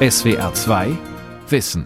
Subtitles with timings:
[0.00, 0.96] SWR 2
[1.48, 1.84] Wissen.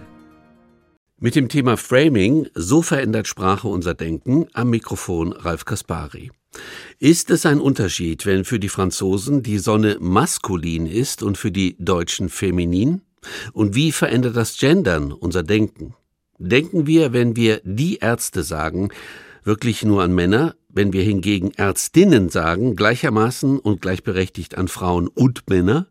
[1.18, 6.30] Mit dem Thema Framing, so verändert Sprache unser Denken, am Mikrofon Ralf Kaspari.
[6.98, 11.75] Ist es ein Unterschied, wenn für die Franzosen die Sonne maskulin ist und für die
[11.79, 13.00] Deutschen feminin?
[13.54, 15.94] Und wie verändert das Gendern unser Denken?
[16.36, 18.90] Denken wir, wenn wir die Ärzte sagen,
[19.42, 25.48] wirklich nur an Männer, wenn wir hingegen Ärztinnen sagen, gleichermaßen und gleichberechtigt an Frauen und
[25.48, 25.86] Männer?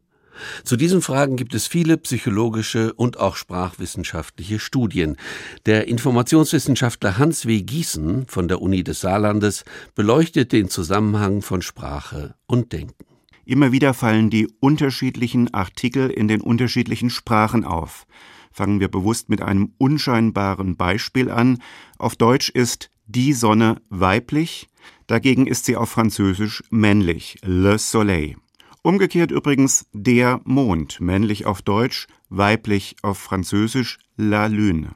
[0.63, 5.17] Zu diesen Fragen gibt es viele psychologische und auch sprachwissenschaftliche Studien.
[5.65, 7.61] Der Informationswissenschaftler Hans W.
[7.61, 9.63] Gießen von der Uni des Saarlandes
[9.95, 13.05] beleuchtet den Zusammenhang von Sprache und Denken.
[13.45, 18.05] Immer wieder fallen die unterschiedlichen Artikel in den unterschiedlichen Sprachen auf.
[18.51, 21.61] Fangen wir bewusst mit einem unscheinbaren Beispiel an.
[21.97, 24.69] Auf Deutsch ist die Sonne weiblich,
[25.07, 28.35] dagegen ist sie auf Französisch männlich, le soleil.
[28.83, 34.95] Umgekehrt übrigens der Mond, männlich auf Deutsch, weiblich auf Französisch la Lune.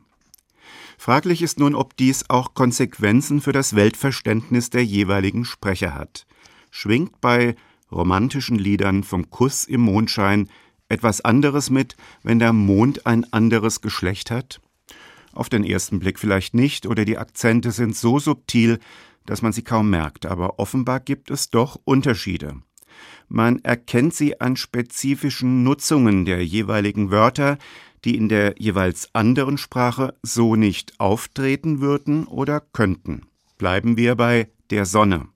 [0.97, 6.25] Fraglich ist nun, ob dies auch Konsequenzen für das Weltverständnis der jeweiligen Sprecher hat.
[6.71, 7.55] Schwingt bei
[7.91, 10.49] romantischen Liedern vom Kuss im Mondschein
[10.89, 14.61] etwas anderes mit, wenn der Mond ein anderes Geschlecht hat?
[15.31, 18.79] Auf den ersten Blick vielleicht nicht, oder die Akzente sind so subtil,
[19.27, 22.61] dass man sie kaum merkt, aber offenbar gibt es doch Unterschiede.
[23.27, 27.57] Man erkennt sie an spezifischen Nutzungen der jeweiligen Wörter,
[28.05, 33.23] die in der jeweils anderen Sprache so nicht auftreten würden oder könnten.
[33.57, 35.27] Bleiben wir bei der Sonne.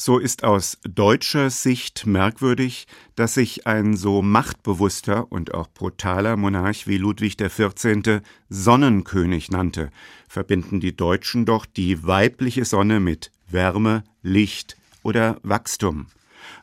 [0.00, 2.86] So ist aus deutscher Sicht merkwürdig,
[3.16, 8.20] dass sich ein so machtbewusster und auch brutaler Monarch wie Ludwig XIV.
[8.48, 9.90] Sonnenkönig nannte,
[10.28, 16.06] verbinden die Deutschen doch die weibliche Sonne mit Wärme, Licht oder Wachstum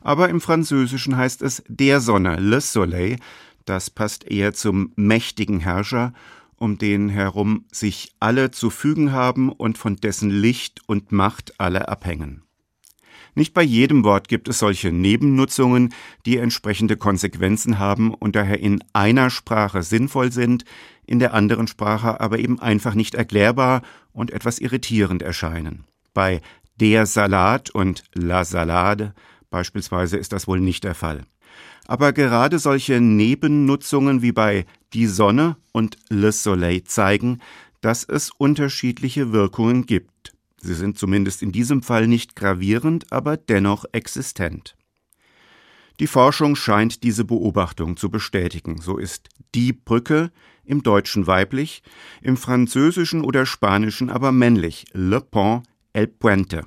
[0.00, 3.16] aber im Französischen heißt es der Sonne, le Soleil,
[3.64, 6.12] das passt eher zum mächtigen Herrscher,
[6.56, 11.88] um den herum sich alle zu fügen haben und von dessen Licht und Macht alle
[11.88, 12.42] abhängen.
[13.34, 15.92] Nicht bei jedem Wort gibt es solche Nebennutzungen,
[16.24, 20.64] die entsprechende Konsequenzen haben und daher in einer Sprache sinnvoll sind,
[21.06, 23.82] in der anderen Sprache aber eben einfach nicht erklärbar
[24.12, 25.84] und etwas irritierend erscheinen.
[26.14, 26.40] Bei
[26.80, 29.12] der Salat und la Salade
[29.50, 31.22] Beispielsweise ist das wohl nicht der Fall.
[31.86, 37.40] Aber gerade solche Nebennutzungen wie bei die Sonne und Le Soleil zeigen,
[37.80, 40.34] dass es unterschiedliche Wirkungen gibt.
[40.60, 44.76] Sie sind zumindest in diesem Fall nicht gravierend, aber dennoch existent.
[46.00, 48.80] Die Forschung scheint diese Beobachtung zu bestätigen.
[48.80, 50.30] So ist die Brücke
[50.64, 51.82] im Deutschen weiblich,
[52.20, 55.62] im Französischen oder Spanischen aber männlich, Le Pont,
[55.92, 56.64] El Puente.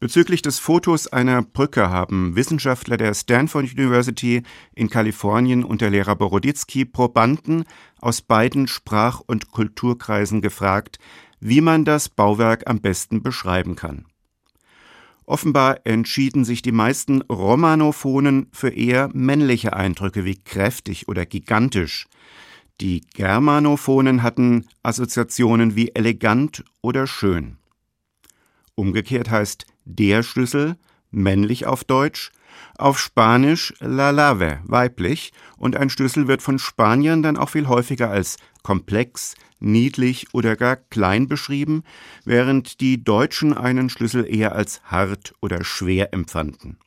[0.00, 4.42] Bezüglich des Fotos einer Brücke haben Wissenschaftler der Stanford University
[4.74, 7.64] in Kalifornien und der Lehrer Boroditsky Probanden
[8.00, 10.98] aus beiden Sprach- und Kulturkreisen gefragt,
[11.40, 14.06] wie man das Bauwerk am besten beschreiben kann.
[15.26, 22.06] Offenbar entschieden sich die meisten Romanophonen für eher männliche Eindrücke wie kräftig oder gigantisch.
[22.80, 27.56] Die Germanophonen hatten Assoziationen wie elegant oder schön.
[28.74, 30.76] Umgekehrt heißt der Schlüssel
[31.10, 32.32] männlich auf Deutsch,
[32.76, 38.10] auf Spanisch la lave weiblich und ein Schlüssel wird von Spaniern dann auch viel häufiger
[38.10, 41.84] als komplex, niedlich oder gar klein beschrieben,
[42.24, 46.78] während die Deutschen einen Schlüssel eher als hart oder schwer empfanden.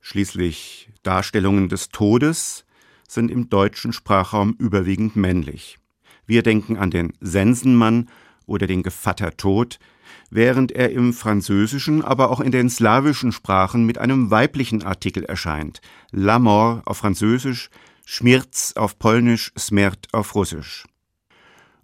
[0.00, 2.64] Schließlich Darstellungen des Todes
[3.06, 5.78] sind im deutschen Sprachraum überwiegend männlich.
[6.26, 8.08] Wir denken an den Sensenmann
[8.46, 9.78] oder den Gevatter Tod,
[10.30, 15.80] während er im Französischen, aber auch in den slawischen Sprachen mit einem weiblichen Artikel erscheint.
[16.10, 17.70] La mort auf Französisch,
[18.04, 20.86] Schmirz auf Polnisch, Smert auf Russisch.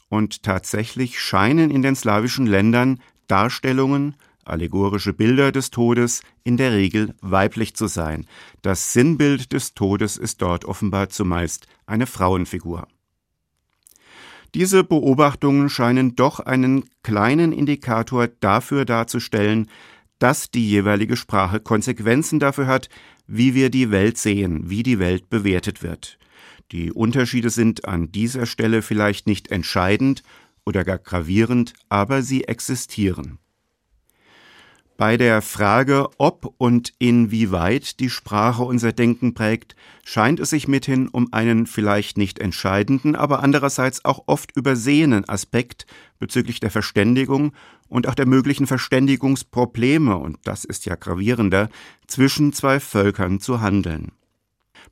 [0.09, 7.15] Und tatsächlich scheinen in den slawischen Ländern Darstellungen, allegorische Bilder des Todes in der Regel
[7.21, 8.27] weiblich zu sein.
[8.62, 12.87] Das Sinnbild des Todes ist dort offenbar zumeist eine Frauenfigur.
[14.55, 19.69] Diese Beobachtungen scheinen doch einen kleinen Indikator dafür darzustellen,
[20.21, 22.89] dass die jeweilige Sprache Konsequenzen dafür hat,
[23.27, 26.19] wie wir die Welt sehen, wie die Welt bewertet wird.
[26.71, 30.23] Die Unterschiede sind an dieser Stelle vielleicht nicht entscheidend
[30.65, 33.39] oder gar gravierend, aber sie existieren.
[34.96, 39.75] Bei der Frage, ob und inwieweit die Sprache unser Denken prägt,
[40.05, 45.87] scheint es sich mithin um einen vielleicht nicht entscheidenden, aber andererseits auch oft übersehenen Aspekt
[46.20, 47.52] bezüglich der Verständigung
[47.88, 51.70] und auch der möglichen Verständigungsprobleme, und das ist ja gravierender,
[52.06, 54.12] zwischen zwei Völkern zu handeln.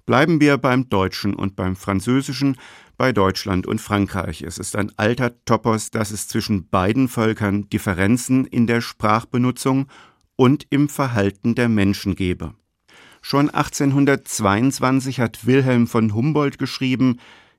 [0.04, 2.56] Bleiben wir beim Deutschen und beim Französischen,
[2.96, 4.42] bei Deutschland und Frankreich.
[4.42, 9.88] Es ist ein alter Topos, dass es zwischen beiden Völkern Differenzen in der Sprachbenutzung
[10.36, 12.54] und im Verhalten der Menschen gebe.
[13.20, 17.18] Schon 1822 hat Wilhelm von Humboldt geschrieben,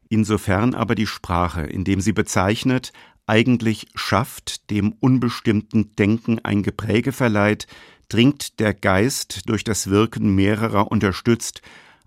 [0.09, 2.91] insofern aber die Sprache, indem sie bezeichnet,
[3.25, 7.67] eigentlich schafft, dem unbestimmten Denken ein Gepräge verleiht,
[8.09, 11.61] dringt der Geist durch das Wirken mehrerer unterstützt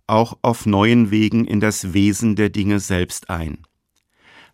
[0.07, 3.59] auch auf neuen Wegen in das Wesen der Dinge selbst ein.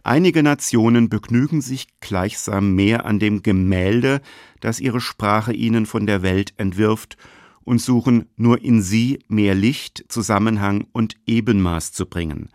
[0.05, 4.21] Einige Nationen begnügen sich gleichsam mehr an dem Gemälde,
[4.61, 7.17] das ihre Sprache ihnen von der Welt entwirft,
[7.65, 12.49] und suchen nur in sie mehr Licht, Zusammenhang und Ebenmaß zu bringen.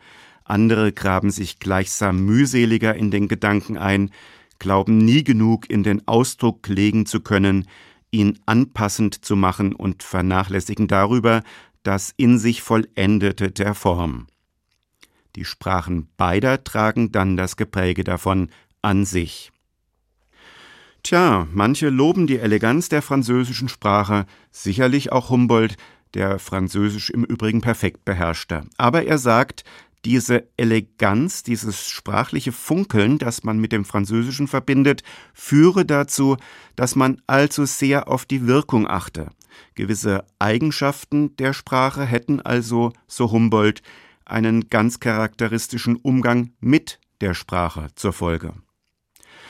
[0.44, 4.12] Andere graben sich gleichsam mühseliger in den Gedanken ein,
[4.60, 7.68] glauben nie genug in den Ausdruck legen zu können,
[8.12, 11.44] ihn anpassend zu machen und vernachlässigen darüber
[11.88, 14.28] das in sich vollendete der Form.
[15.38, 18.50] Die Sprachen beider tragen dann das Gepräge davon
[18.82, 19.52] an sich.
[21.02, 25.78] Tja, manche loben die Eleganz der französischen Sprache, sicherlich auch Humboldt,
[26.14, 28.66] der Französisch im Übrigen perfekt beherrschte.
[28.78, 29.64] Aber er sagt,
[30.04, 35.04] diese Eleganz, dieses sprachliche Funkeln, das man mit dem Französischen verbindet,
[35.34, 36.36] führe dazu,
[36.76, 39.30] dass man allzu sehr auf die Wirkung achte.
[39.76, 43.82] Gewisse Eigenschaften der Sprache hätten also, so Humboldt,
[44.26, 48.54] einen ganz charakteristischen Umgang mit der Sprache zur Folge.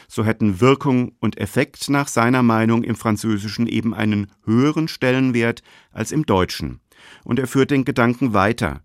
[0.07, 6.11] So hätten Wirkung und Effekt nach seiner Meinung im Französischen eben einen höheren Stellenwert als
[6.11, 6.79] im Deutschen.
[7.23, 8.81] Und er führt den Gedanken weiter.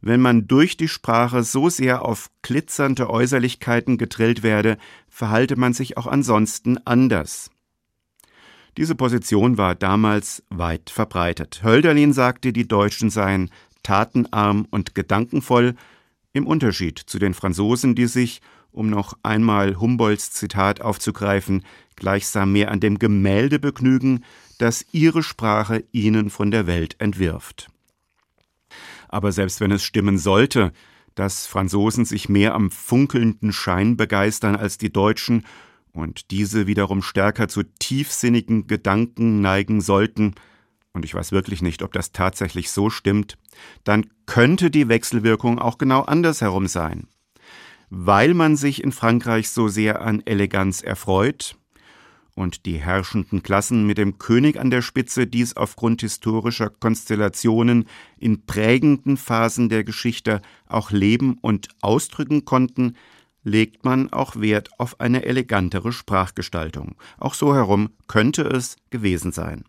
[0.00, 4.76] Wenn man durch die Sprache so sehr auf glitzernde Äußerlichkeiten getrillt werde,
[5.08, 7.50] verhalte man sich auch ansonsten anders.
[8.76, 11.62] Diese Position war damals weit verbreitet.
[11.62, 13.50] Hölderlin sagte, die Deutschen seien
[13.82, 15.74] tatenarm und gedankenvoll,
[16.32, 21.64] im Unterschied zu den Franzosen, die sich, um noch einmal Humboldts Zitat aufzugreifen,
[21.94, 24.22] gleichsam mehr an dem Gemälde begnügen,
[24.58, 27.68] das ihre Sprache ihnen von der Welt entwirft.
[29.08, 30.72] Aber selbst wenn es stimmen sollte,
[31.14, 35.44] dass Franzosen sich mehr am funkelnden Schein begeistern als die Deutschen
[35.96, 40.34] und diese wiederum stärker zu tiefsinnigen Gedanken neigen sollten,
[40.92, 43.36] und ich weiß wirklich nicht, ob das tatsächlich so stimmt,
[43.84, 47.08] dann könnte die Wechselwirkung auch genau andersherum sein.
[47.90, 51.56] Weil man sich in Frankreich so sehr an Eleganz erfreut,
[52.36, 57.86] und die herrschenden Klassen mit dem König an der Spitze dies aufgrund historischer Konstellationen
[58.18, 62.94] in prägenden Phasen der Geschichte auch leben und ausdrücken konnten,
[63.46, 66.96] legt man auch Wert auf eine elegantere Sprachgestaltung.
[67.16, 69.62] Auch so herum könnte es gewesen sein.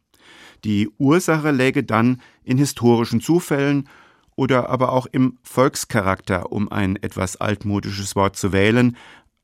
[0.64, 3.88] Die Ursache läge dann in historischen Zufällen
[4.36, 8.98] oder aber auch im Volkscharakter, um ein etwas altmodisches Wort zu wählen,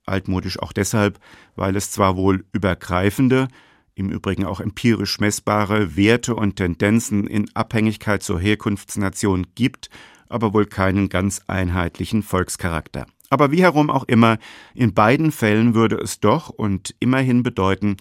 [0.08, 1.20] altmodisch auch deshalb,
[1.56, 3.48] weil es zwar wohl übergreifende,
[3.94, 9.92] im Übrigen auch empirisch messbare Werte und Tendenzen in Abhängigkeit zur Herkunftsnation gibt,
[10.28, 13.06] aber wohl keinen ganz einheitlichen Volkscharakter.
[13.34, 14.38] Aber wie herum auch immer,
[14.76, 17.98] in beiden Fällen würde es doch und immerhin bedeuten,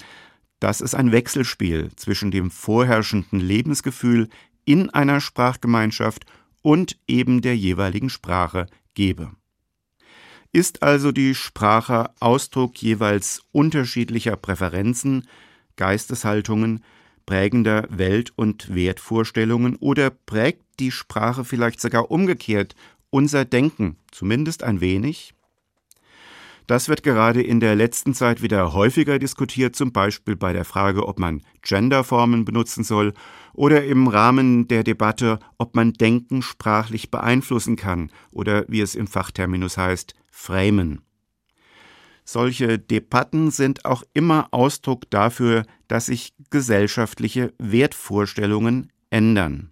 [0.60, 4.28] dass es ein Wechselspiel zwischen dem vorherrschenden Lebensgefühl
[4.66, 6.26] in einer Sprachgemeinschaft
[6.60, 9.30] und eben der jeweiligen Sprache gebe.
[10.52, 15.26] Ist also die Sprache Ausdruck jeweils unterschiedlicher Präferenzen,
[15.76, 16.84] Geisteshaltungen,
[17.24, 22.74] prägender Welt- und Wertvorstellungen oder prägt die Sprache vielleicht sogar umgekehrt
[23.12, 25.34] unser Denken, zumindest ein wenig?
[26.66, 31.06] Das wird gerade in der letzten Zeit wieder häufiger diskutiert, zum Beispiel bei der Frage,
[31.06, 33.12] ob man Genderformen benutzen soll
[33.52, 39.06] oder im Rahmen der Debatte, ob man Denken sprachlich beeinflussen kann oder wie es im
[39.06, 41.02] Fachterminus heißt, framen.
[42.24, 49.71] Solche Debatten sind auch immer Ausdruck dafür, dass sich gesellschaftliche Wertvorstellungen ändern.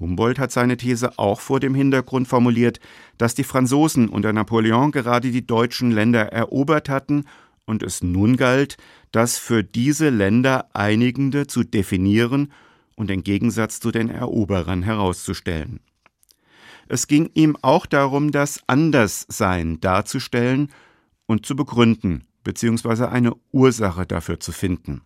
[0.00, 2.80] Humboldt hat seine These auch vor dem Hintergrund formuliert,
[3.18, 7.26] dass die Franzosen unter Napoleon gerade die deutschen Länder erobert hatten
[7.66, 8.78] und es nun galt,
[9.12, 12.50] das für diese Länder einigende zu definieren
[12.96, 15.80] und den Gegensatz zu den Eroberern herauszustellen.
[16.88, 20.72] Es ging ihm auch darum, das Anderssein darzustellen
[21.26, 25.02] und zu begründen, beziehungsweise eine Ursache dafür zu finden.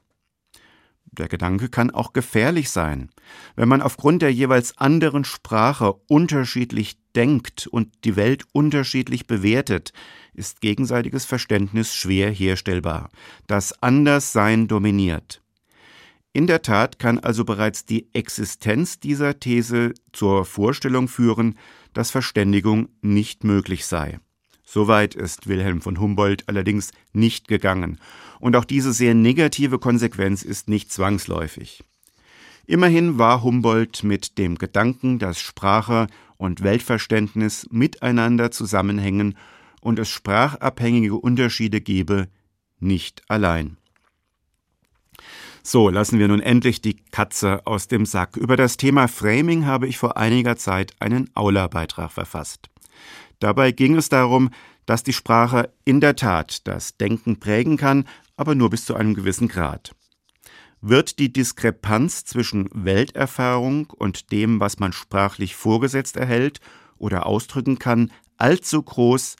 [1.19, 3.11] Der Gedanke kann auch gefährlich sein.
[3.57, 9.93] Wenn man aufgrund der jeweils anderen Sprache unterschiedlich denkt und die Welt unterschiedlich bewertet,
[10.35, 13.11] ist gegenseitiges Verständnis schwer herstellbar.
[13.47, 15.41] Das Anderssein dominiert.
[16.33, 21.57] In der Tat kann also bereits die Existenz dieser These zur Vorstellung führen,
[21.93, 24.19] dass Verständigung nicht möglich sei.
[24.65, 27.99] Soweit ist Wilhelm von Humboldt allerdings nicht gegangen,
[28.41, 31.85] und auch diese sehr negative Konsequenz ist nicht zwangsläufig.
[32.67, 36.07] Immerhin war Humboldt mit dem Gedanken, dass Sprache
[36.37, 39.37] und Weltverständnis miteinander zusammenhängen
[39.81, 42.29] und es sprachabhängige Unterschiede gebe,
[42.81, 43.77] nicht allein.
[45.63, 48.37] So, lassen wir nun endlich die Katze aus dem Sack.
[48.37, 52.69] Über das Thema Framing habe ich vor einiger Zeit einen Aula-Beitrag verfasst.
[53.45, 54.49] Dabei ging es darum,
[54.87, 58.09] dass die Sprache in der Tat das Denken prägen kann,
[58.39, 59.95] aber nur bis zu einem gewissen Grad.
[60.81, 66.61] Wird die Diskrepanz zwischen Welterfahrung und dem, was man sprachlich vorgesetzt erhält
[66.97, 69.37] oder ausdrücken kann, allzu groß,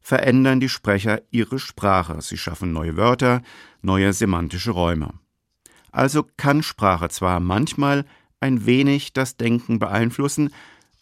[0.00, 2.22] verändern die Sprecher ihre Sprache.
[2.22, 3.42] Sie schaffen neue Wörter,
[3.82, 5.14] neue semantische Räume.
[5.90, 8.04] Also kann Sprache zwar manchmal
[8.38, 10.50] ein wenig das Denken beeinflussen,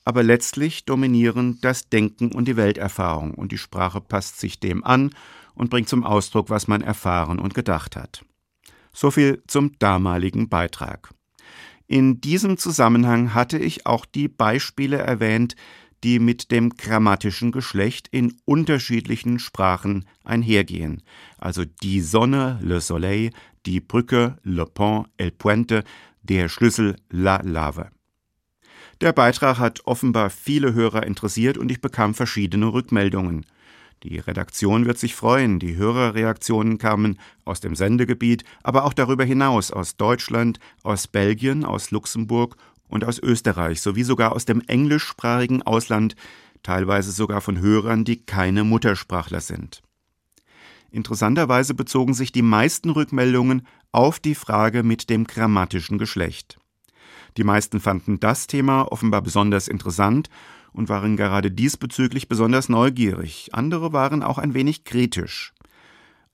[0.06, 5.10] aber letztlich dominieren das Denken und die Welterfahrung, und die Sprache passt sich dem an
[5.54, 8.24] und bringt zum Ausdruck, was man erfahren und gedacht hat.
[8.92, 11.12] So viel zum damaligen Beitrag.
[11.88, 15.56] In diesem Zusammenhang hatte ich auch die Beispiele erwähnt,
[16.04, 21.02] die mit dem grammatischen Geschlecht in unterschiedlichen Sprachen einhergehen,
[21.36, 23.30] also die Sonne, le Soleil,
[23.66, 25.82] die Brücke, le Pont, el Puente,
[26.22, 27.90] der Schlüssel, la Lave.
[29.02, 33.44] Der Beitrag hat offenbar viele Hörer interessiert und ich bekam verschiedene Rückmeldungen.
[34.02, 35.58] Die Redaktion wird sich freuen.
[35.58, 41.90] Die Hörerreaktionen kamen aus dem Sendegebiet, aber auch darüber hinaus aus Deutschland, aus Belgien, aus
[41.90, 42.56] Luxemburg
[42.88, 46.14] und aus Österreich sowie sogar aus dem englischsprachigen Ausland,
[46.62, 49.82] teilweise sogar von Hörern, die keine Muttersprachler sind.
[50.90, 56.58] Interessanterweise bezogen sich die meisten Rückmeldungen auf die Frage mit dem grammatischen Geschlecht.
[57.36, 60.30] Die meisten fanden das Thema offenbar besonders interessant
[60.72, 63.50] und waren gerade diesbezüglich besonders neugierig.
[63.52, 65.52] Andere waren auch ein wenig kritisch.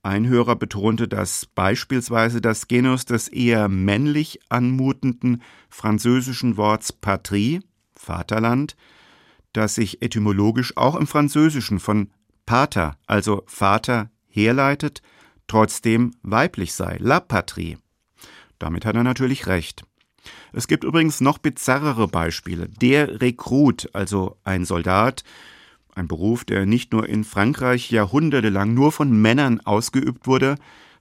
[0.01, 7.61] Ein Hörer betonte, dass beispielsweise das Genus des eher männlich anmutenden französischen Worts patrie,
[7.95, 8.75] Vaterland,
[9.53, 12.09] das sich etymologisch auch im Französischen von
[12.45, 15.01] pater, also Vater, herleitet,
[15.47, 17.77] trotzdem weiblich sei, la patrie.
[18.59, 19.85] Damit hat er natürlich recht.
[20.51, 22.69] Es gibt übrigens noch bizarrere Beispiele.
[22.69, 25.23] Der Rekrut, also ein Soldat,
[25.95, 30.55] ein Beruf, der nicht nur in Frankreich jahrhundertelang nur von Männern ausgeübt wurde,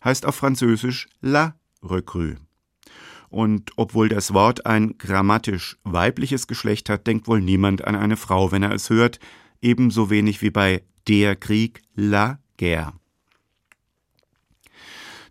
[0.04, 2.36] heißt auf Französisch la recrue.
[3.28, 8.52] Und obwohl das Wort ein grammatisch weibliches Geschlecht hat, denkt wohl niemand an eine Frau,
[8.52, 9.20] wenn er es hört,
[9.62, 12.92] ebenso wenig wie bei der Krieg la guerre.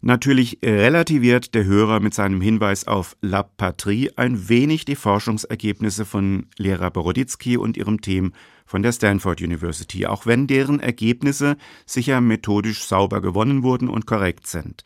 [0.03, 6.47] Natürlich relativiert der Hörer mit seinem Hinweis auf La Patrie ein wenig die Forschungsergebnisse von
[6.57, 8.33] Lehrer Boroditsky und ihrem Team
[8.65, 11.55] von der Stanford University, auch wenn deren Ergebnisse
[11.85, 14.83] sicher methodisch sauber gewonnen wurden und korrekt sind.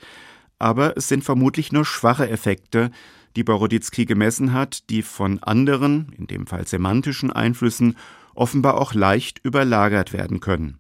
[0.60, 2.92] Aber es sind vermutlich nur schwache Effekte,
[3.38, 7.96] die Boroditsky gemessen hat, die von anderen, in dem Fall semantischen Einflüssen,
[8.34, 10.80] offenbar auch leicht überlagert werden können.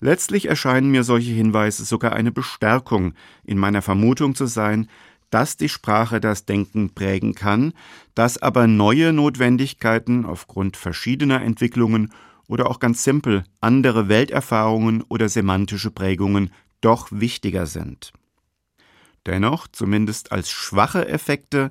[0.00, 3.14] Letztlich erscheinen mir solche Hinweise sogar eine Bestärkung
[3.44, 4.88] in meiner Vermutung zu sein,
[5.30, 7.72] dass die Sprache das Denken prägen kann,
[8.14, 12.12] dass aber neue Notwendigkeiten aufgrund verschiedener Entwicklungen
[12.46, 16.50] oder auch ganz simpel andere Welterfahrungen oder semantische Prägungen
[16.80, 18.12] doch wichtiger sind.
[19.26, 21.68] Dennoch, zumindest als schwache Effekte,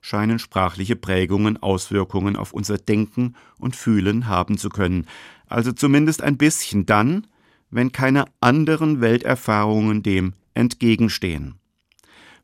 [0.00, 5.06] scheinen sprachliche Prägungen Auswirkungen auf unser Denken und Fühlen haben zu können,
[5.46, 7.26] also zumindest ein bisschen dann,
[7.70, 11.54] wenn keine anderen Welterfahrungen dem entgegenstehen.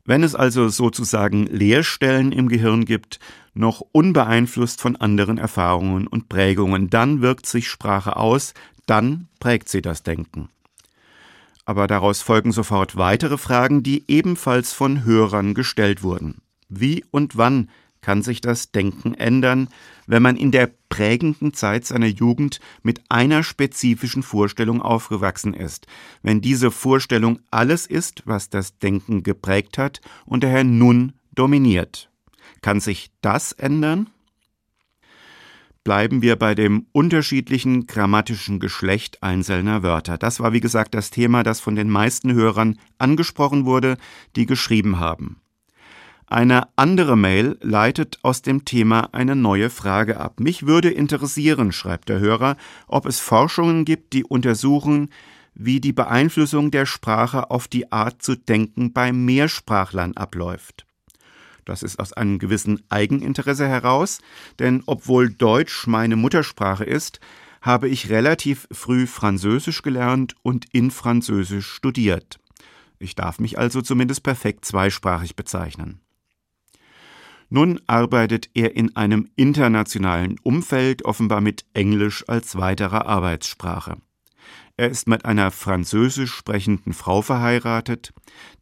[0.05, 3.19] Wenn es also sozusagen Leerstellen im Gehirn gibt,
[3.53, 8.53] noch unbeeinflusst von anderen Erfahrungen und Prägungen, dann wirkt sich Sprache aus,
[8.85, 10.49] dann prägt sie das Denken.
[11.65, 16.41] Aber daraus folgen sofort weitere Fragen, die ebenfalls von Hörern gestellt wurden.
[16.69, 17.69] Wie und wann
[17.99, 19.67] kann sich das Denken ändern,
[20.07, 25.85] wenn man in der prägenden Zeit seiner Jugend mit einer spezifischen Vorstellung aufgewachsen ist,
[26.23, 32.09] wenn diese Vorstellung alles ist, was das Denken geprägt hat und daher nun dominiert.
[32.61, 34.09] Kann sich das ändern?
[35.83, 40.17] Bleiben wir bei dem unterschiedlichen grammatischen Geschlecht einzelner Wörter.
[40.17, 43.97] Das war, wie gesagt, das Thema, das von den meisten Hörern angesprochen wurde,
[44.35, 45.39] die geschrieben haben.
[46.29, 50.41] Eine andere Mail leitet aus dem Thema eine neue Frage ab.
[50.41, 55.09] Mich würde interessieren, schreibt der Hörer, ob es Forschungen gibt, die untersuchen,
[55.55, 60.85] wie die Beeinflussung der Sprache auf die Art zu denken bei Mehrsprachlern abläuft.
[61.63, 64.19] Das ist aus einem gewissen Eigeninteresse heraus,
[64.59, 67.21] denn obwohl Deutsch meine Muttersprache ist,
[67.61, 72.37] habe ich relativ früh Französisch gelernt und in Französisch studiert.
[72.99, 76.01] Ich darf mich also zumindest perfekt zweisprachig bezeichnen.
[77.49, 83.97] Nun arbeitet er in einem internationalen Umfeld, offenbar mit Englisch als weiterer Arbeitssprache.
[84.75, 88.13] Er ist mit einer französisch sprechenden Frau verheiratet.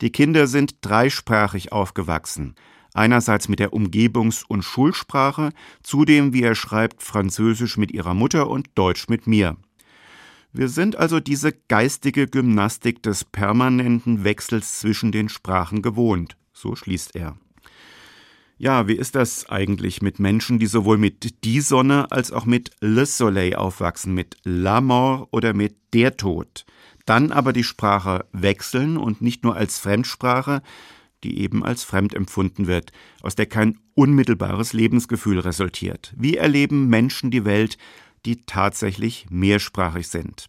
[0.01, 2.55] Die Kinder sind dreisprachig aufgewachsen.
[2.93, 5.49] Einerseits mit der Umgebungs- und Schulsprache,
[5.83, 9.57] zudem, wie er schreibt, Französisch mit ihrer Mutter und Deutsch mit mir.
[10.53, 17.17] Wir sind also diese geistige Gymnastik des permanenten Wechsels zwischen den Sprachen gewohnt, so schließt
[17.17, 17.35] er.
[18.57, 22.71] Ja, wie ist das eigentlich mit Menschen, die sowohl mit die Sonne als auch mit
[22.79, 26.65] Le Soleil aufwachsen, mit La Mort oder mit der Tod?
[27.05, 30.61] Dann aber die Sprache wechseln und nicht nur als Fremdsprache,
[31.23, 36.13] die eben als fremd empfunden wird, aus der kein unmittelbares Lebensgefühl resultiert.
[36.15, 37.77] Wie erleben Menschen die Welt,
[38.25, 40.47] die tatsächlich mehrsprachig sind?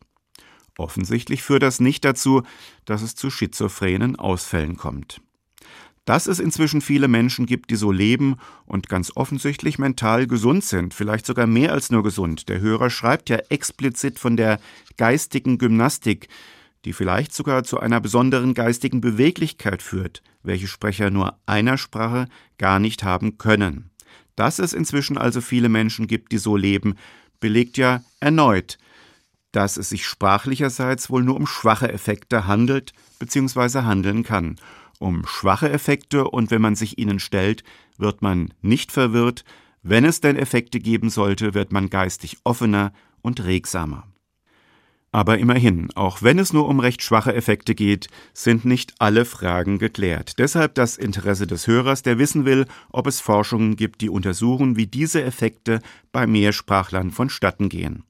[0.78, 2.42] Offensichtlich führt das nicht dazu,
[2.84, 5.20] dass es zu schizophrenen Ausfällen kommt.
[6.06, 10.94] Dass es inzwischen viele Menschen gibt, die so leben und ganz offensichtlich mental gesund sind,
[10.94, 12.48] vielleicht sogar mehr als nur gesund.
[12.48, 14.60] Der Hörer schreibt ja explizit von der
[14.96, 16.28] geistigen Gymnastik,
[16.84, 22.78] die vielleicht sogar zu einer besonderen geistigen Beweglichkeit führt, welche Sprecher nur einer Sprache gar
[22.78, 23.90] nicht haben können.
[24.36, 26.94] Dass es inzwischen also viele Menschen gibt, die so leben,
[27.40, 28.78] belegt ja erneut,
[29.50, 33.80] dass es sich sprachlicherseits wohl nur um schwache Effekte handelt bzw.
[33.80, 34.56] handeln kann
[34.98, 37.64] um schwache Effekte und wenn man sich ihnen stellt,
[37.98, 39.44] wird man nicht verwirrt,
[39.82, 44.04] wenn es denn Effekte geben sollte, wird man geistig offener und regsamer.
[45.12, 49.78] Aber immerhin, auch wenn es nur um recht schwache Effekte geht, sind nicht alle Fragen
[49.78, 50.38] geklärt.
[50.38, 54.86] Deshalb das Interesse des Hörers, der wissen will, ob es Forschungen gibt, die untersuchen, wie
[54.86, 55.80] diese Effekte
[56.12, 58.02] bei Mehrsprachlern vonstatten gehen.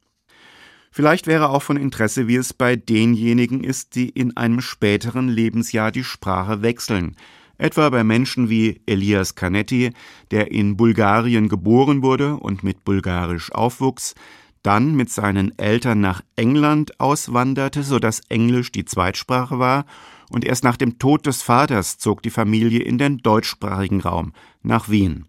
[0.96, 5.92] Vielleicht wäre auch von Interesse, wie es bei denjenigen ist, die in einem späteren Lebensjahr
[5.92, 7.16] die Sprache wechseln.
[7.58, 9.90] Etwa bei Menschen wie Elias Canetti,
[10.30, 14.14] der in Bulgarien geboren wurde und mit Bulgarisch aufwuchs,
[14.62, 19.84] dann mit seinen Eltern nach England auswanderte, so dass Englisch die Zweitsprache war,
[20.30, 24.32] und erst nach dem Tod des Vaters zog die Familie in den deutschsprachigen Raum,
[24.62, 25.26] nach Wien.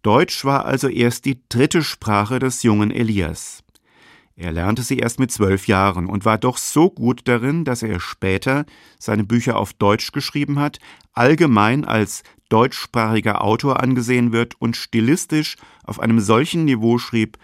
[0.00, 3.62] Deutsch war also erst die dritte Sprache des jungen Elias.
[4.34, 8.00] Er lernte sie erst mit zwölf Jahren und war doch so gut darin, dass er
[8.00, 8.64] später
[8.98, 10.78] seine Bücher auf Deutsch geschrieben hat,
[11.12, 17.38] allgemein als deutschsprachiger Autor angesehen wird und stilistisch auf einem solchen Niveau schrieb,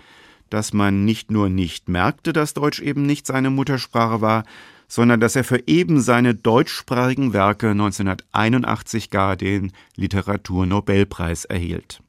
[0.50, 4.44] dass man nicht nur nicht merkte, dass Deutsch eben nicht seine Muttersprache war,
[4.86, 12.02] sondern dass er für eben seine deutschsprachigen Werke 1981 gar den Literaturnobelpreis erhielt.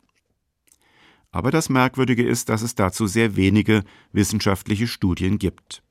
[1.32, 5.84] Aber das Merkwürdige ist, dass es dazu sehr wenige wissenschaftliche Studien gibt.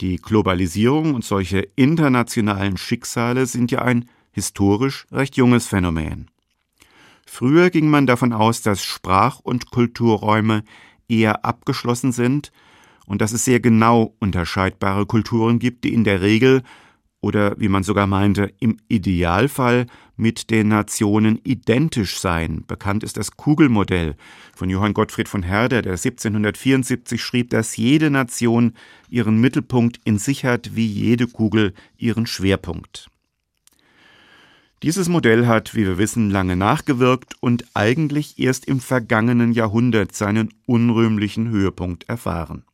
[0.00, 6.30] Die Globalisierung und solche internationalen Schicksale sind ja ein historisch recht junges Phänomen.
[7.26, 10.62] Früher ging man davon aus, dass Sprach- und Kulturräume
[11.08, 12.52] eher abgeschlossen sind
[13.06, 16.62] und dass es sehr genau unterscheidbare Kulturen gibt, die in der Regel
[17.24, 22.66] oder wie man sogar meinte, im Idealfall mit den Nationen identisch seien.
[22.66, 24.14] Bekannt ist das Kugelmodell
[24.54, 28.74] von Johann Gottfried von Herder, der 1774 schrieb, dass jede Nation
[29.08, 33.08] ihren Mittelpunkt in sich hat, wie jede Kugel ihren Schwerpunkt.
[34.82, 40.52] Dieses Modell hat, wie wir wissen, lange nachgewirkt und eigentlich erst im vergangenen Jahrhundert seinen
[40.66, 42.64] unrühmlichen Höhepunkt erfahren.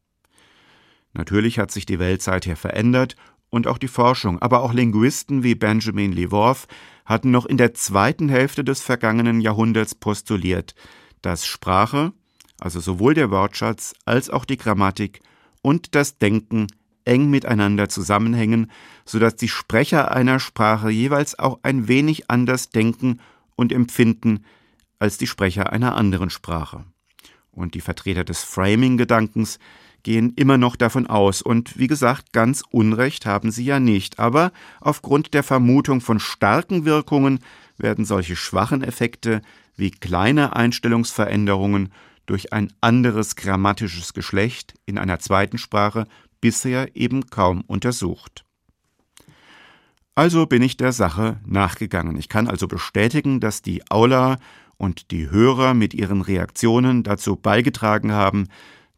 [1.13, 3.15] Natürlich hat sich die Welt seither verändert
[3.51, 6.67] und auch die Forschung, aber auch Linguisten wie Benjamin Leworth
[7.05, 10.75] hatten noch in der zweiten Hälfte des vergangenen Jahrhunderts postuliert,
[11.23, 12.13] dass Sprache,
[12.59, 15.21] also sowohl der Wortschatz als auch die Grammatik
[15.63, 16.69] und das Denken
[17.05, 18.71] eng miteinander zusammenhängen,
[19.05, 23.21] so dass die Sprecher einer Sprache jeweils auch ein wenig anders denken
[23.57, 24.45] und empfinden
[24.99, 26.85] als die Sprecher einer anderen Sprache.
[27.51, 29.59] Und die Vertreter des Framing-Gedankens
[30.03, 31.43] gehen immer noch davon aus.
[31.43, 34.19] Und wie gesagt, ganz Unrecht haben sie ja nicht.
[34.19, 37.41] Aber aufgrund der Vermutung von starken Wirkungen
[37.77, 39.43] werden solche schwachen Effekte
[39.77, 41.93] wie kleine Einstellungsveränderungen
[42.27, 46.07] durch ein anderes grammatisches Geschlecht in einer zweiten Sprache
[46.41, 48.45] bisher eben kaum untersucht.
[50.15, 52.17] Also bin ich der Sache nachgegangen.
[52.17, 54.39] Ich kann also bestätigen, dass die Aula
[54.77, 58.49] und die Hörer mit ihren Reaktionen dazu beigetragen haben,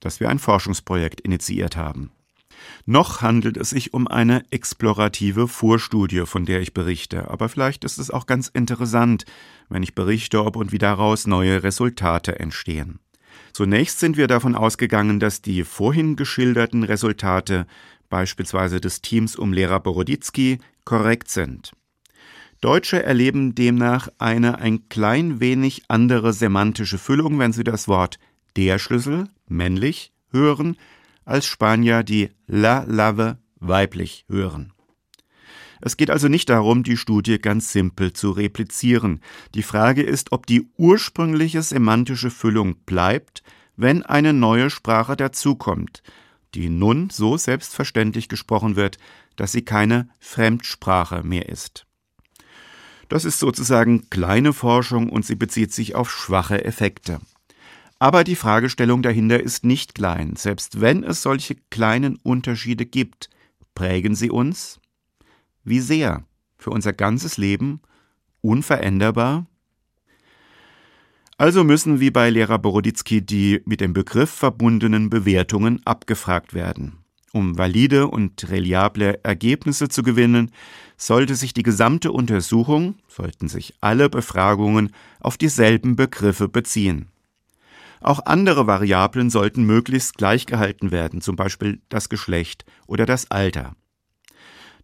[0.02, 2.10] dass wir ein Forschungsprojekt initiiert haben.
[2.84, 7.98] Noch handelt es sich um eine explorative Vorstudie, von der ich berichte, aber vielleicht ist
[7.98, 9.24] es auch ganz interessant,
[9.68, 12.98] wenn ich berichte, ob und wie daraus neue Resultate entstehen.
[13.52, 17.66] Zunächst sind wir davon ausgegangen, dass die vorhin geschilderten Resultate,
[18.08, 21.72] beispielsweise des Teams um Lehrer Boroditsky, korrekt sind.
[22.60, 28.18] Deutsche erleben demnach eine ein klein wenig andere semantische Füllung, wenn sie das Wort
[28.56, 30.76] der Schlüssel, männlich, hören,
[31.24, 34.72] als Spanier die La Lave, weiblich, hören.
[35.80, 39.20] Es geht also nicht darum, die Studie ganz simpel zu replizieren.
[39.54, 43.42] Die Frage ist, ob die ursprüngliche semantische Füllung bleibt,
[43.76, 46.04] wenn eine neue Sprache dazukommt,
[46.54, 48.98] die nun so selbstverständlich gesprochen wird,
[49.34, 51.86] dass sie keine Fremdsprache mehr ist.
[53.08, 57.20] Das ist sozusagen kleine Forschung und sie bezieht sich auf schwache Effekte.
[58.02, 60.34] Aber die Fragestellung dahinter ist nicht klein.
[60.34, 63.30] Selbst wenn es solche kleinen Unterschiede gibt,
[63.76, 64.80] prägen sie uns?
[65.62, 66.24] Wie sehr?
[66.58, 67.80] Für unser ganzes Leben?
[68.40, 69.46] Unveränderbar?
[71.38, 77.04] Also müssen wie bei Lehrer Boroditsky die mit dem Begriff verbundenen Bewertungen abgefragt werden.
[77.32, 80.50] Um valide und reliable Ergebnisse zu gewinnen,
[80.96, 87.11] sollte sich die gesamte Untersuchung, sollten sich alle Befragungen auf dieselben Begriffe beziehen.
[88.02, 93.76] Auch andere Variablen sollten möglichst gleich gehalten werden, zum Beispiel das Geschlecht oder das Alter.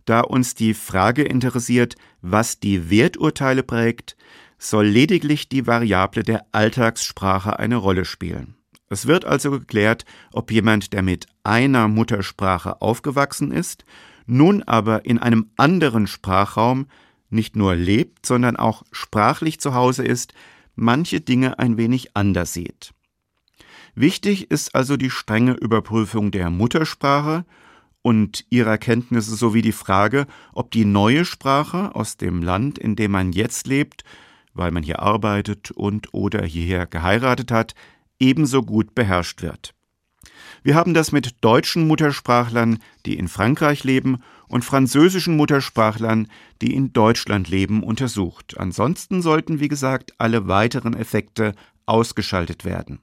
[0.04, 4.16] Da uns die Frage interessiert, was die Werturteile prägt,
[4.58, 8.54] soll lediglich die Variable der Alltagssprache eine Rolle spielen.
[8.88, 13.84] Es wird also geklärt, ob jemand, der mit einer Muttersprache aufgewachsen ist,
[14.26, 16.86] nun aber in einem anderen Sprachraum
[17.30, 20.32] nicht nur lebt, sondern auch sprachlich zu Hause ist,
[20.74, 22.94] manche Dinge ein wenig anders sieht.
[24.00, 27.44] Wichtig ist also die strenge Überprüfung der Muttersprache
[28.00, 33.10] und ihrer Kenntnisse sowie die Frage, ob die neue Sprache aus dem Land, in dem
[33.10, 34.04] man jetzt lebt,
[34.54, 37.74] weil man hier arbeitet und oder hierher geheiratet hat,
[38.20, 39.74] ebenso gut beherrscht wird.
[40.62, 46.28] Wir haben das mit deutschen Muttersprachlern, die in Frankreich leben, und französischen Muttersprachlern,
[46.62, 48.58] die in Deutschland leben, untersucht.
[48.58, 51.52] Ansonsten sollten, wie gesagt, alle weiteren Effekte
[51.84, 53.00] ausgeschaltet werden.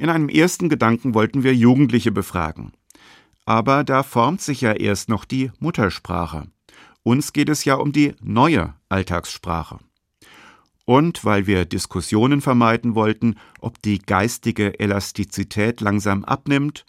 [0.00, 2.72] In einem ersten Gedanken wollten wir Jugendliche befragen.
[3.44, 6.46] Aber da formt sich ja erst noch die Muttersprache.
[7.02, 9.78] Uns geht es ja um die neue Alltagssprache
[10.90, 16.84] und weil wir Diskussionen vermeiden wollten, ob die geistige Elastizität langsam abnimmt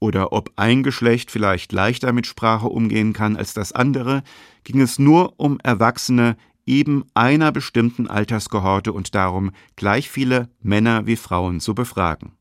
[0.00, 4.24] oder ob ein Geschlecht vielleicht leichter mit Sprache umgehen kann als das andere,
[4.64, 11.14] ging es nur um Erwachsene eben einer bestimmten Alterskohorte und darum, gleich viele Männer wie
[11.14, 12.32] Frauen zu befragen.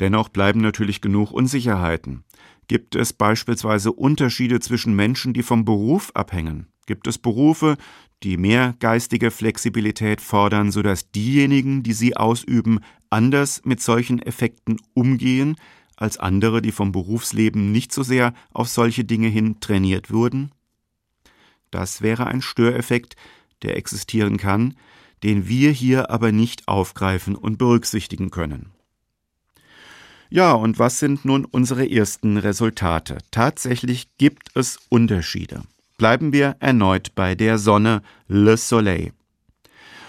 [0.00, 2.24] Dennoch bleiben natürlich genug Unsicherheiten.
[2.68, 6.68] Gibt es beispielsweise Unterschiede zwischen Menschen, die vom Beruf abhängen?
[6.86, 7.76] Gibt es Berufe,
[8.22, 12.80] die mehr geistige Flexibilität fordern, sodass diejenigen, die sie ausüben,
[13.10, 15.56] anders mit solchen Effekten umgehen
[15.96, 20.52] als andere, die vom Berufsleben nicht so sehr auf solche Dinge hin trainiert wurden?
[21.70, 23.16] Das wäre ein Störeffekt,
[23.62, 24.74] der existieren kann,
[25.22, 28.70] den wir hier aber nicht aufgreifen und berücksichtigen können.
[30.30, 33.18] Ja, und was sind nun unsere ersten Resultate?
[33.30, 35.62] Tatsächlich gibt es Unterschiede
[35.98, 39.12] bleiben wir erneut bei der Sonne Le Soleil.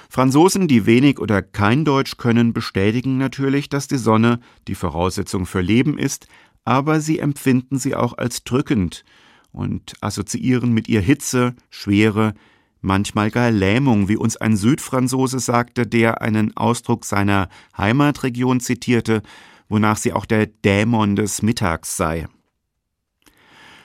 [0.07, 5.61] Franzosen, die wenig oder kein Deutsch können, bestätigen natürlich, dass die Sonne die Voraussetzung für
[5.61, 6.27] Leben ist,
[6.63, 9.03] aber sie empfinden sie auch als drückend
[9.51, 12.33] und assoziieren mit ihr Hitze, Schwere,
[12.81, 19.21] manchmal gar Lähmung, wie uns ein Südfranzose sagte, der einen Ausdruck seiner Heimatregion zitierte,
[19.69, 22.27] wonach sie auch der Dämon des Mittags sei.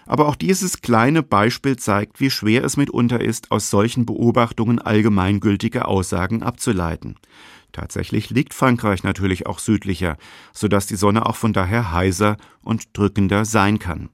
[0.06, 5.86] Aber auch dieses kleine Beispiel zeigt, wie schwer es mitunter ist, aus solchen Beobachtungen allgemeingültige
[5.86, 7.16] Aussagen abzuleiten.
[7.72, 10.16] Tatsächlich liegt Frankreich natürlich auch südlicher,
[10.52, 14.10] so dass die Sonne auch von daher heiser und drückender sein kann.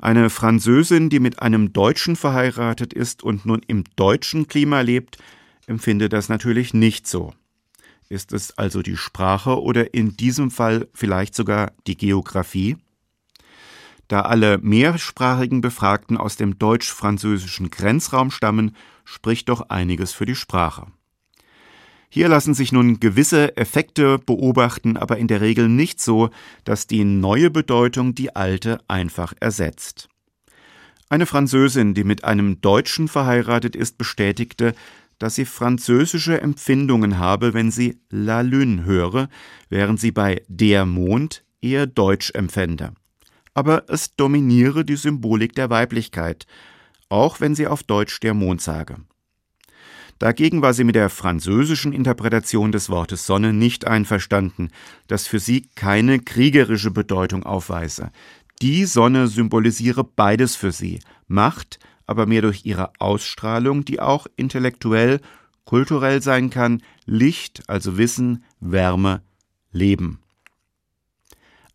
[0.00, 5.18] Eine Französin, die mit einem Deutschen verheiratet ist und nun im deutschen Klima lebt,
[5.66, 7.34] empfindet das natürlich nicht so.
[8.10, 12.76] Ist es also die Sprache oder in diesem Fall vielleicht sogar die Geographie?
[14.08, 20.88] Da alle mehrsprachigen Befragten aus dem deutsch-französischen Grenzraum stammen, spricht doch einiges für die Sprache.
[22.08, 26.30] Hier lassen sich nun gewisse Effekte beobachten, aber in der Regel nicht so,
[26.64, 30.08] dass die neue Bedeutung die alte einfach ersetzt.
[31.08, 34.74] Eine Französin, die mit einem Deutschen verheiratet ist, bestätigte,
[35.20, 39.28] dass sie französische Empfindungen habe, wenn sie La Lune höre,
[39.68, 42.94] während sie bei Der Mond eher Deutsch empfände.
[43.54, 46.46] aber es dominiere die Symbolik der Weiblichkeit,
[47.08, 48.96] auch wenn sie auf Deutsch der Mond sage.
[50.18, 54.68] Dagegen war sie mit der französischen Interpretation des Wortes Sonne nicht einverstanden,
[55.08, 58.10] das für sie keine kriegerische Bedeutung aufweise.
[58.60, 61.78] Die Sonne symbolisiere beides für sie, Macht,
[62.10, 65.20] aber mehr durch ihre Ausstrahlung, die auch intellektuell,
[65.64, 69.22] kulturell sein kann, Licht, also Wissen, Wärme,
[69.70, 70.18] Leben.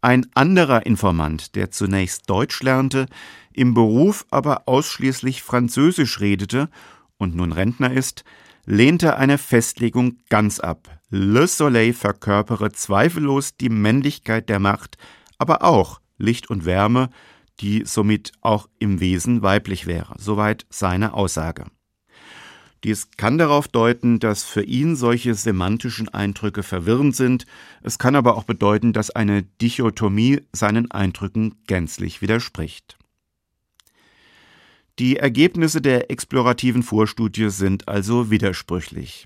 [0.01, 3.05] Ein anderer Informant, der zunächst Deutsch lernte,
[3.53, 6.69] im Beruf aber ausschließlich Französisch redete
[7.17, 8.25] und nun Rentner ist,
[8.65, 10.99] lehnte eine Festlegung ganz ab.
[11.09, 14.97] Le Soleil verkörpere zweifellos die Männlichkeit der Macht,
[15.37, 17.09] aber auch Licht und Wärme,
[17.59, 20.15] die somit auch im Wesen weiblich wäre.
[20.17, 21.65] Soweit seine Aussage.
[22.83, 27.45] Dies kann darauf deuten, dass für ihn solche semantischen Eindrücke verwirrend sind.
[27.81, 32.97] Es kann aber auch bedeuten, dass eine Dichotomie seinen Eindrücken gänzlich widerspricht.
[34.99, 39.25] Die Ergebnisse der explorativen Vorstudie sind also widersprüchlich.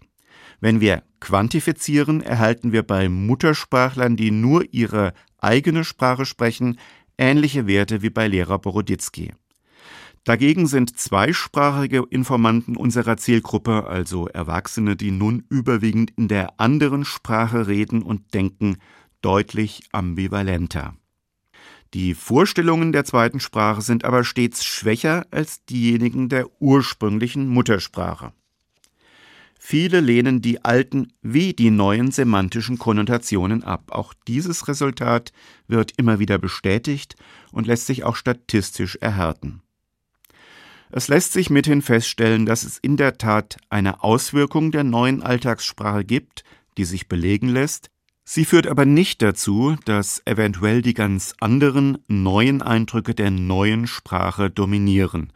[0.62, 6.80] Wenn wir quantifizieren, erhalten wir bei Muttersprachlern, die nur ihre eigene Sprache sprechen,
[7.20, 9.34] ähnliche Werte wie bei Lehrer Boroditsky.
[10.24, 17.68] Dagegen sind zweisprachige Informanten unserer Zielgruppe, also Erwachsene, die nun überwiegend in der anderen Sprache
[17.68, 18.78] reden und denken,
[19.22, 20.96] deutlich ambivalenter.
[21.94, 28.32] Die Vorstellungen der zweiten Sprache sind aber stets schwächer als diejenigen der ursprünglichen Muttersprache.
[29.62, 33.92] Viele lehnen die alten wie die neuen semantischen Konnotationen ab.
[33.92, 35.32] Auch dieses Resultat
[35.68, 37.16] wird immer wieder bestätigt
[37.52, 39.62] und lässt sich auch statistisch erhärten.
[40.92, 46.04] Es lässt sich mithin feststellen, dass es in der Tat eine Auswirkung der neuen Alltagssprache
[46.04, 46.44] gibt,
[46.78, 47.92] die sich belegen lässt,
[48.32, 54.52] Sie führt aber nicht dazu, dass eventuell die ganz anderen neuen Eindrücke der neuen Sprache
[54.52, 55.34] dominieren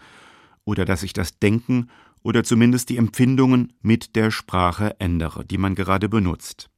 [0.63, 1.89] oder dass sich das Denken
[2.23, 6.69] oder zumindest die Empfindungen mit der Sprache ändere, die man gerade benutzt.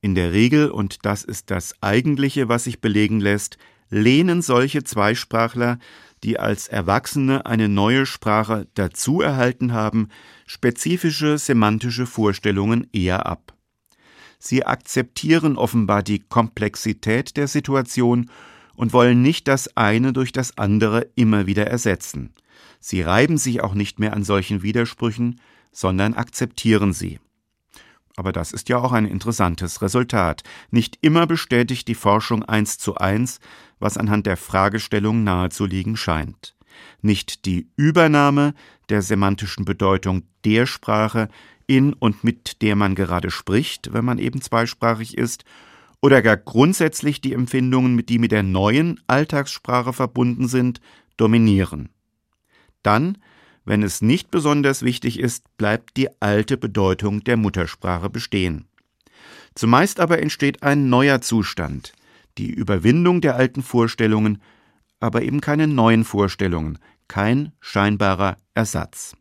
[0.00, 3.58] In der Regel, und das ist das eigentliche, was sich belegen lässt,
[3.90, 5.78] lehnen solche Zweisprachler,
[6.22, 10.08] die als Erwachsene eine neue Sprache dazu erhalten haben,
[10.46, 13.54] spezifische semantische Vorstellungen eher ab.
[14.38, 18.30] Sie akzeptieren offenbar die Komplexität der Situation
[18.74, 22.34] und wollen nicht das eine durch das andere immer wieder ersetzen.
[22.80, 25.40] Sie reiben sich auch nicht mehr an solchen Widersprüchen,
[25.72, 27.20] sondern akzeptieren sie.
[28.16, 30.42] Aber das ist ja auch ein interessantes Resultat.
[30.70, 33.38] Nicht immer bestätigt die Forschung eins zu eins,
[33.78, 36.56] was anhand der Fragestellung nahezuliegen scheint.
[37.00, 38.54] Nicht die Übernahme
[38.88, 41.28] der semantischen Bedeutung der Sprache
[41.68, 45.44] in und mit der man gerade spricht, wenn man eben zweisprachig ist,
[46.00, 50.80] oder gar grundsätzlich die Empfindungen, die mit der neuen Alltagssprache verbunden sind,
[51.16, 51.88] dominieren.
[52.82, 53.18] Dann,
[53.64, 58.66] wenn es nicht besonders wichtig ist, bleibt die alte Bedeutung der Muttersprache bestehen.
[59.54, 61.92] Zumeist aber entsteht ein neuer Zustand,
[62.38, 64.40] die Überwindung der alten Vorstellungen,
[65.00, 69.16] aber eben keine neuen Vorstellungen, kein scheinbarer Ersatz.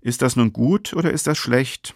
[0.00, 1.94] Ist das nun gut oder ist das schlecht?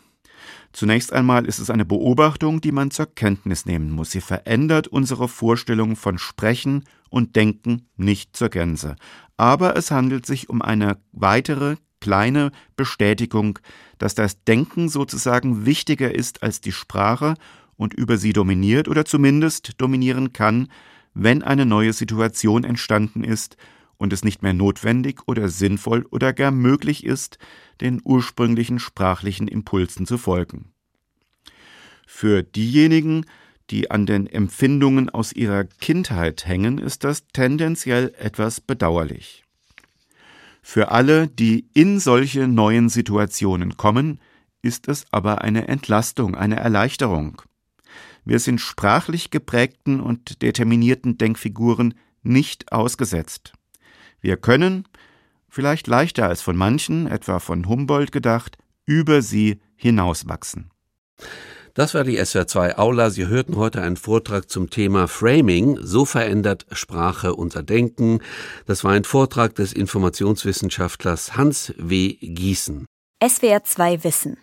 [0.73, 4.11] Zunächst einmal ist es eine Beobachtung, die man zur Kenntnis nehmen muss.
[4.11, 8.97] Sie verändert unsere Vorstellung von Sprechen und Denken nicht zur Gänze.
[9.37, 13.59] Aber es handelt sich um eine weitere kleine Bestätigung,
[13.99, 17.35] dass das Denken sozusagen wichtiger ist als die Sprache
[17.77, 20.69] und über sie dominiert oder zumindest dominieren kann,
[21.15, 23.57] wenn eine neue Situation entstanden ist
[23.97, 27.39] und es nicht mehr notwendig oder sinnvoll oder gar möglich ist,
[27.81, 30.73] den ursprünglichen sprachlichen Impulsen zu folgen.
[32.07, 33.27] Für diejenigen,
[33.71, 39.45] die an den Empfindungen aus ihrer Kindheit hängen, ist das tendenziell etwas bedauerlich.
[40.63, 44.21] Für alle, die in solche neuen Situationen kommen,
[44.63, 47.43] ist es aber eine Entlastung, eine Erleichterung.
[48.25, 53.53] Wir sind sprachlich geprägten und determinierten Denkfiguren nicht ausgesetzt.
[54.25, 54.89] Wir können,
[55.51, 58.57] vielleicht leichter als von manchen, etwa von Humboldt gedacht,
[58.87, 60.71] über sie hinauswachsen.
[61.75, 63.11] Das war die SWR2 Aula.
[63.11, 65.79] Sie hörten heute einen Vortrag zum Thema Framing.
[65.83, 68.21] So verändert Sprache unser Denken.
[68.65, 72.15] Das war ein Vortrag des Informationswissenschaftlers Hans W.
[72.15, 72.87] Gießen.
[73.23, 74.39] SWR2 Wissen.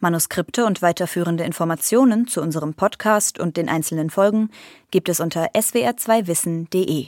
[0.00, 4.50] Manuskripte und weiterführende Informationen zu unserem Podcast und den einzelnen Folgen
[4.90, 7.06] gibt es unter swr2wissen.de.